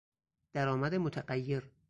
[0.53, 1.71] درآمد متغیر